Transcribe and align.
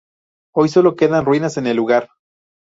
Hoy 0.55 0.67
solo 0.69 0.95
quedan 0.95 1.25
ruinas 1.25 1.57
en 1.57 1.67
el 1.67 1.77
lugar. 1.77 2.09